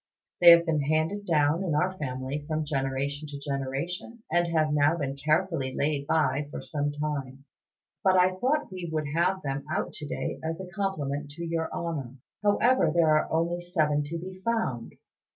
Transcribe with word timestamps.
They 0.39 0.49
have 0.49 0.65
been 0.65 0.81
handed 0.81 1.27
down 1.27 1.63
in 1.63 1.75
our 1.75 1.91
family 1.95 2.43
from 2.47 2.65
generation 2.65 3.27
to 3.27 3.37
generation, 3.39 4.23
and 4.31 4.47
have 4.47 4.73
now 4.73 4.97
been 4.97 5.15
carefully 5.15 5.75
laid 5.75 6.07
by 6.07 6.47
for 6.49 6.59
some 6.59 6.91
time; 6.91 7.45
but 8.03 8.17
I 8.17 8.35
thought 8.35 8.71
we 8.71 8.89
would 8.91 9.05
have 9.13 9.43
them 9.43 9.63
out 9.71 9.93
to 9.93 10.07
day 10.07 10.39
as 10.43 10.59
a 10.59 10.65
compliment 10.65 11.29
to 11.35 11.45
your 11.45 11.71
Honour. 11.71 12.15
However, 12.41 12.91
there 12.91 13.15
are 13.15 13.31
only 13.31 13.61
seven 13.61 14.01
to 14.05 14.17
be 14.17 14.39
found. 14.43 14.93